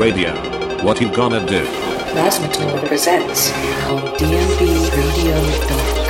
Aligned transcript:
Radio. 0.00 0.32
What 0.82 0.98
you 0.98 1.12
gonna 1.12 1.46
do? 1.46 1.62
Plasmator 2.14 2.86
presents 2.86 3.52
on 3.90 4.00
dnbradio.com. 4.16 6.09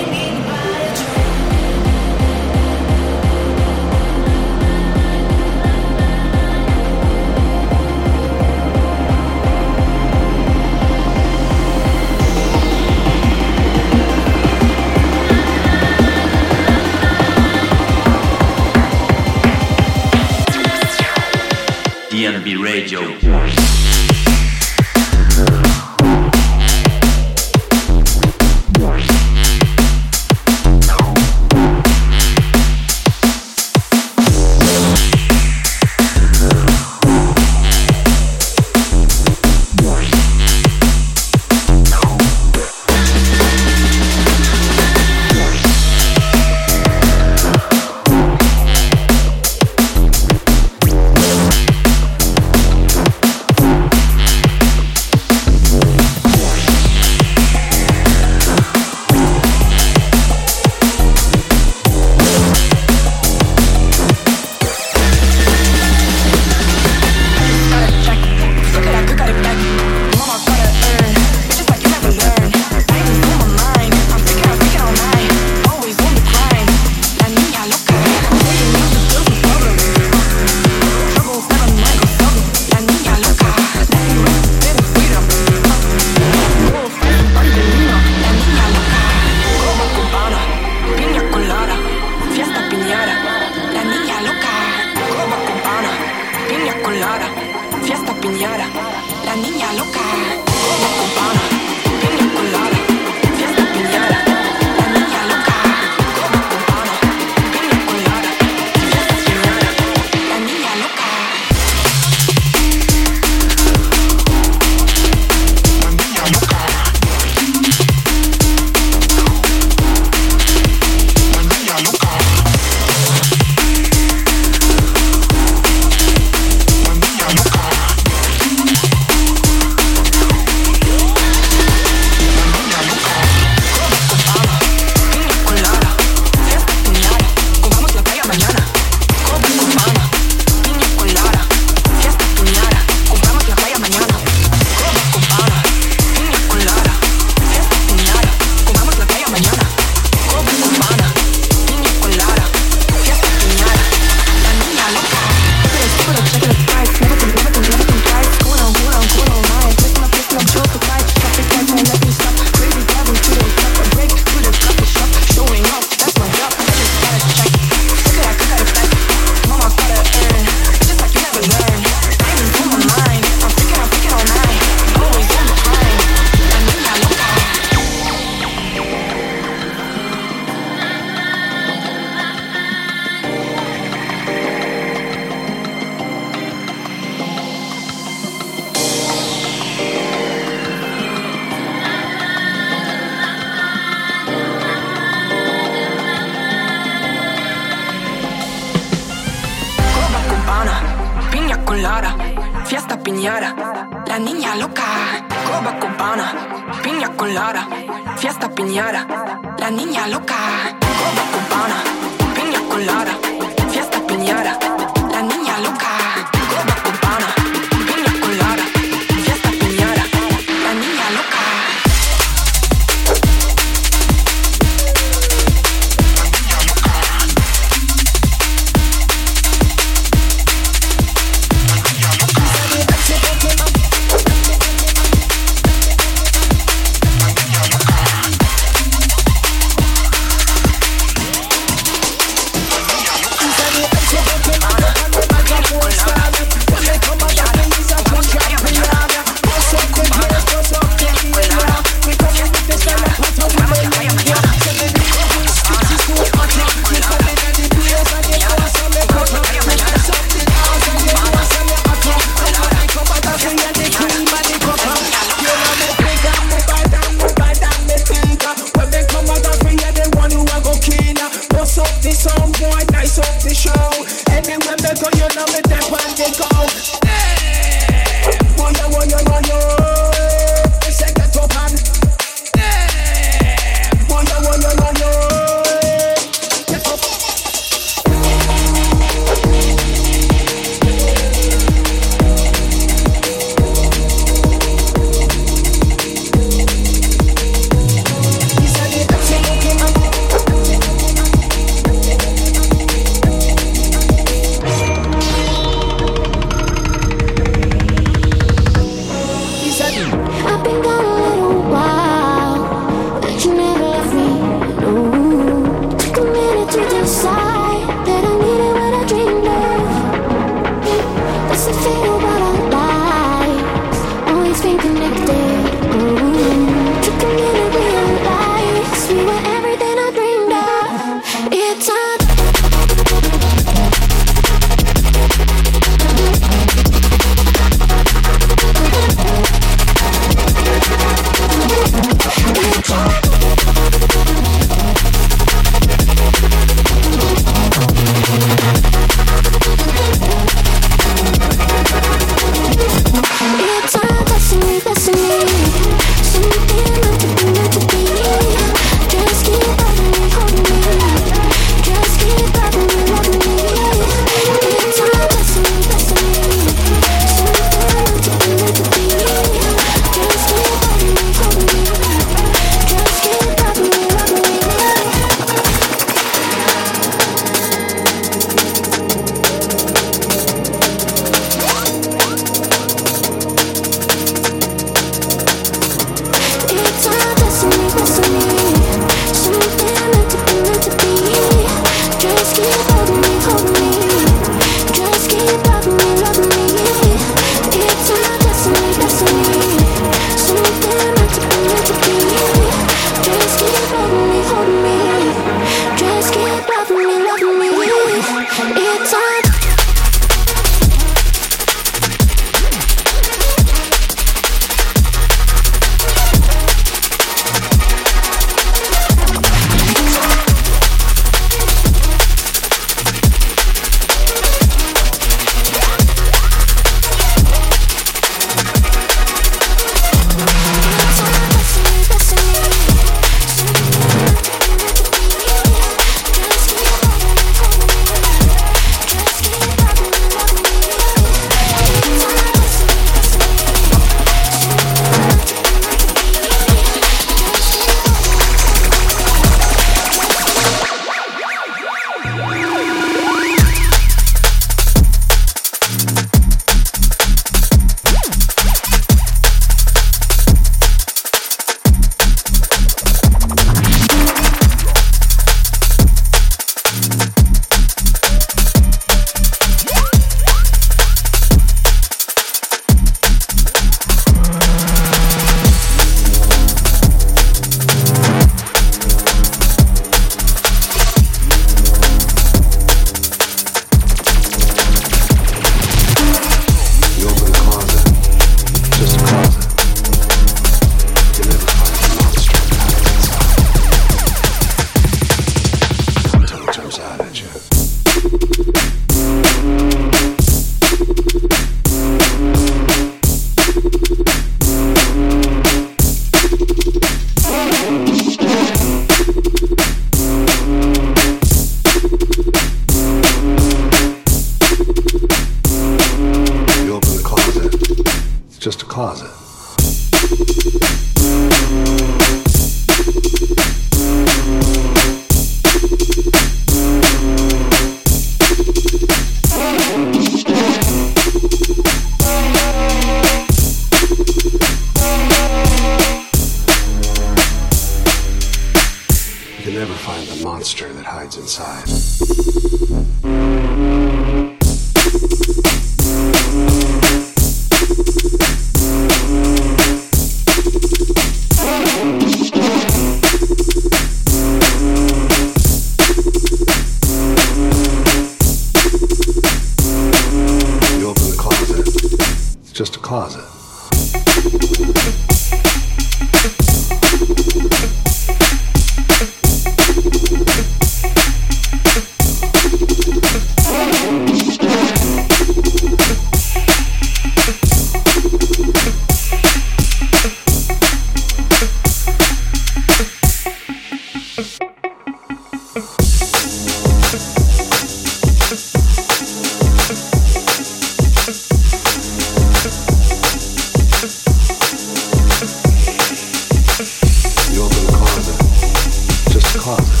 好。 599.61 600.00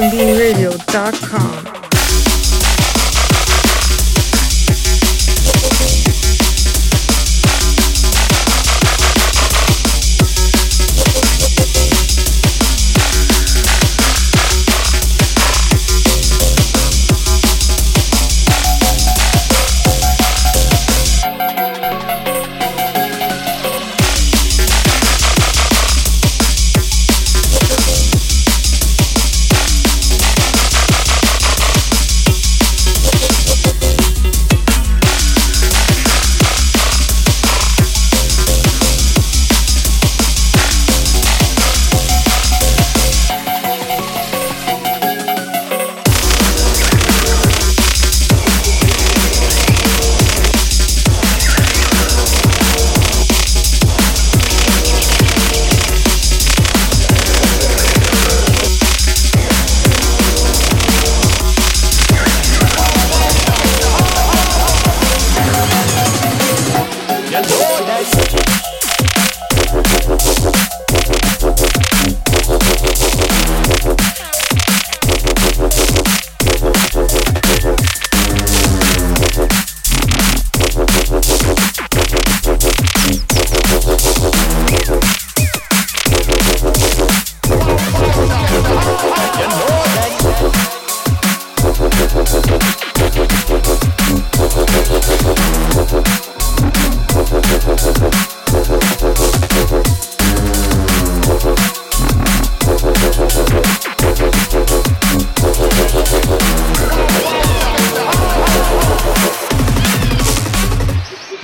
dnbradio.com. 0.00 1.55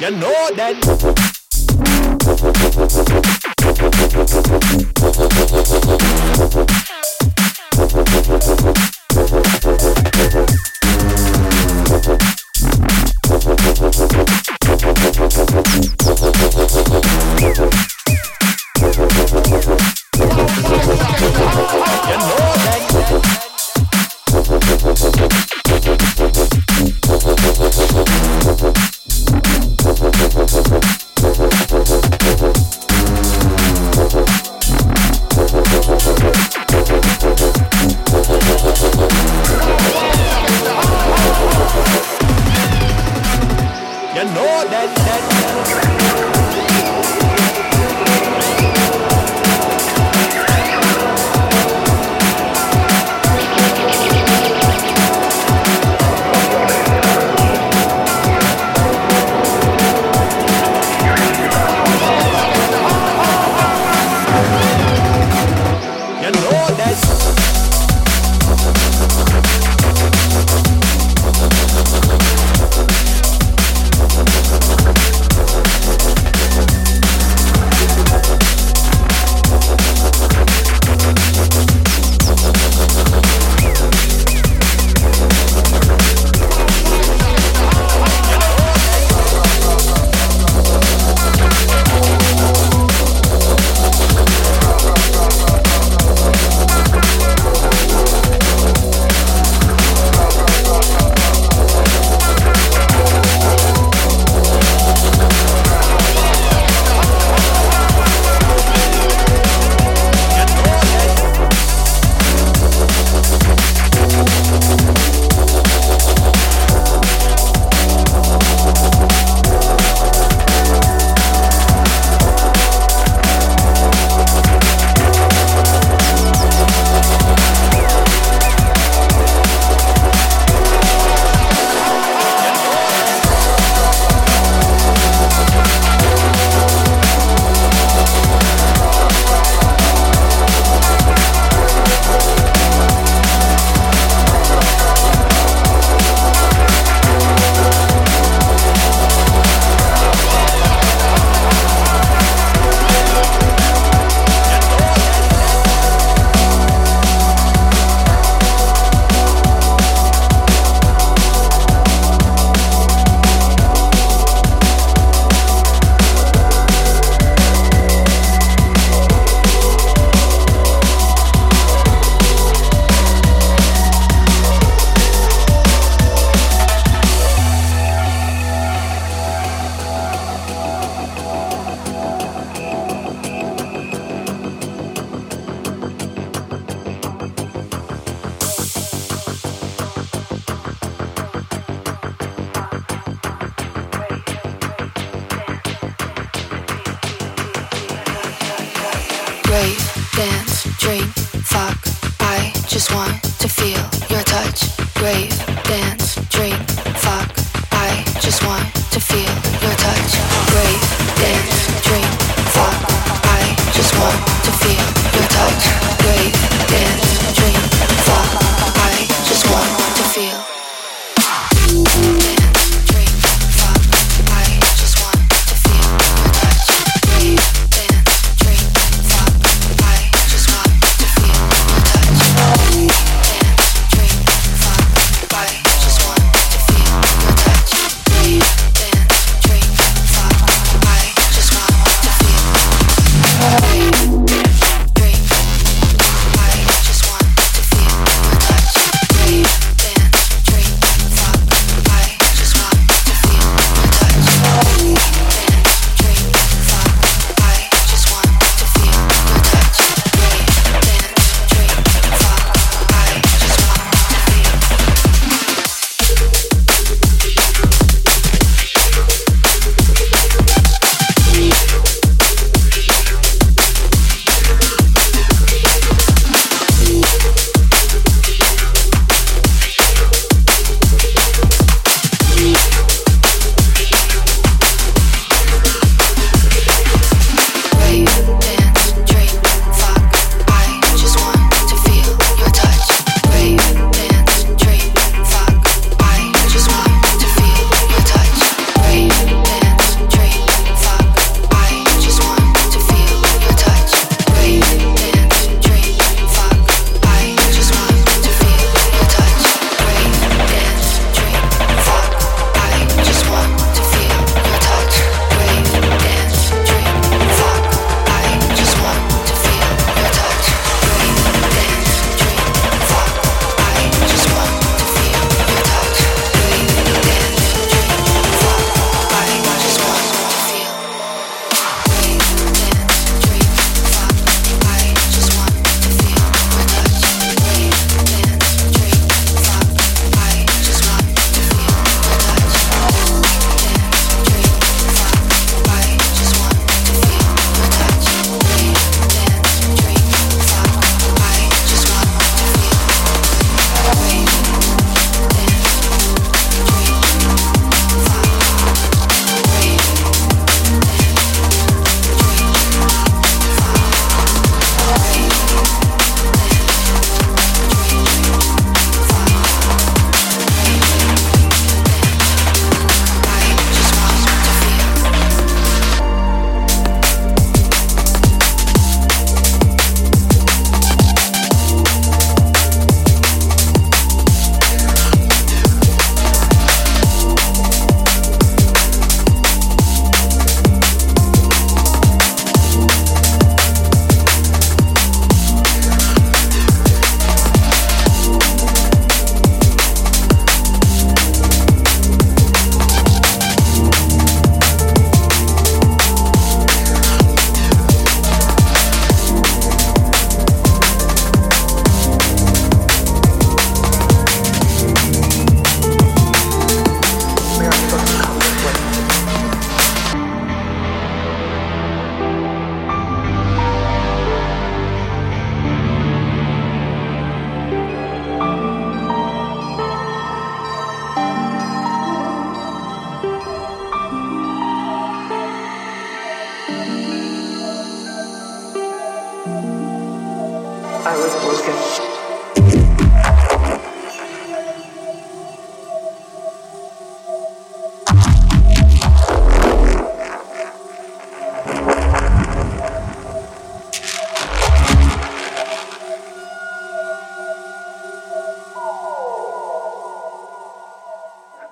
You 0.03 0.11
know 0.11 0.51
that. 0.57 1.12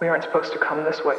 We 0.01 0.09
aren't 0.09 0.25
supposed 0.25 0.53
to 0.53 0.59
come 0.59 0.85
this 0.85 1.03
way. 1.05 1.17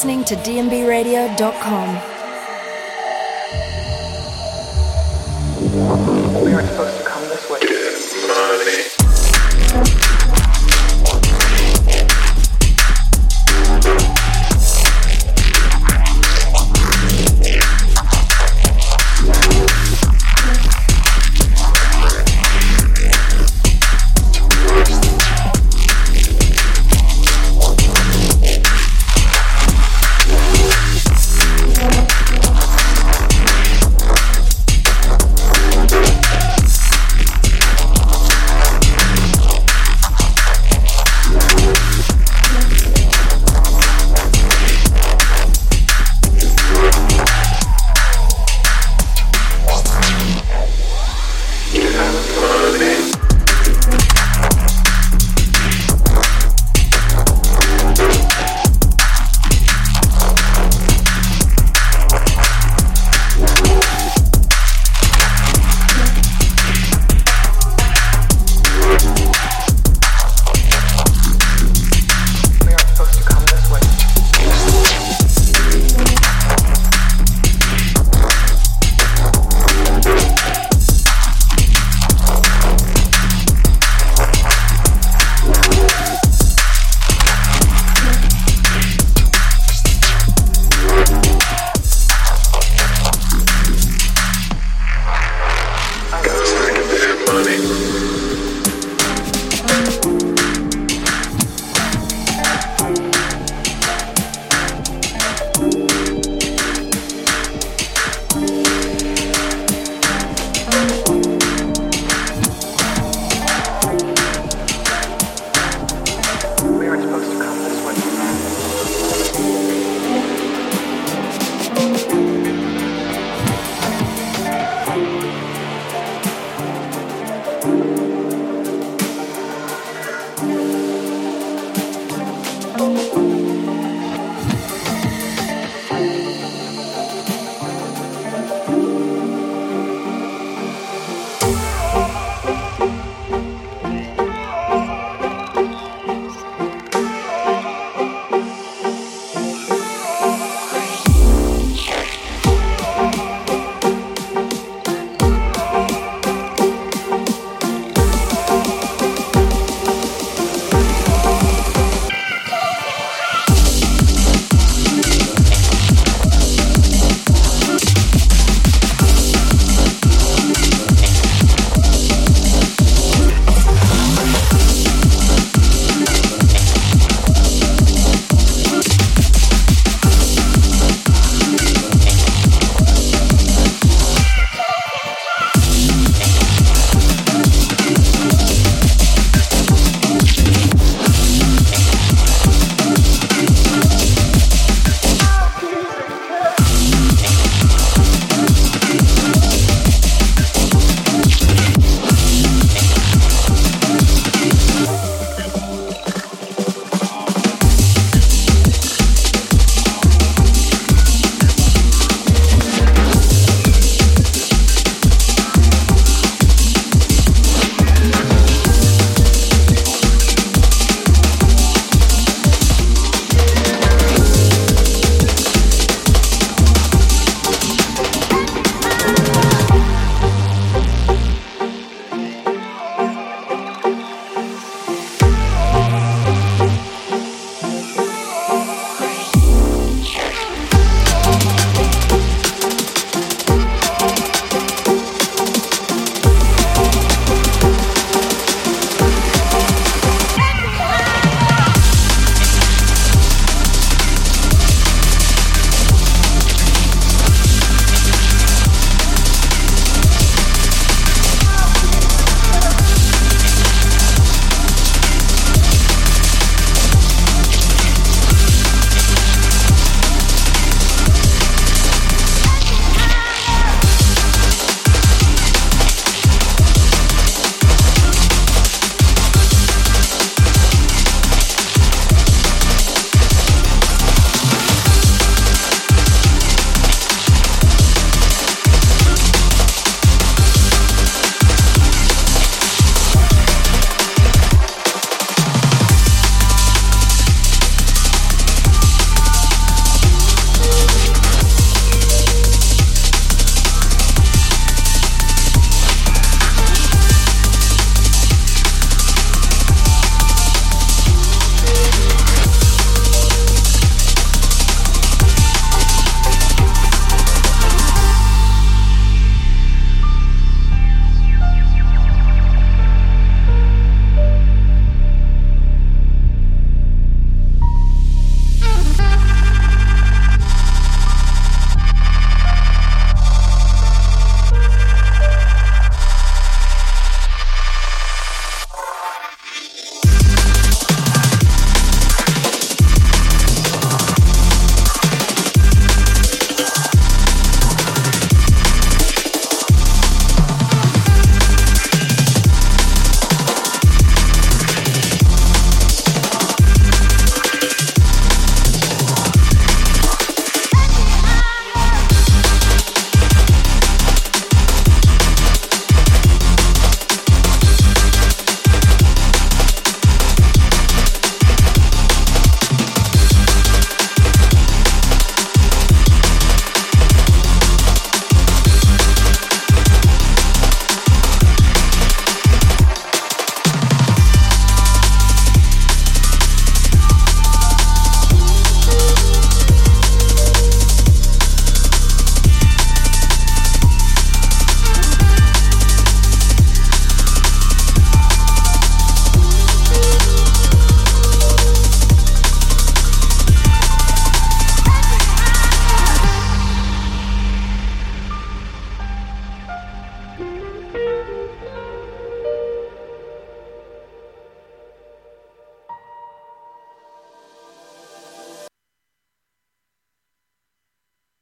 Listening 0.00 0.24
to 0.24 0.36
dnbradio.com. 0.36 2.19